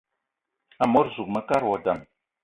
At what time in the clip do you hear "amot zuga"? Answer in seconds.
0.83-1.31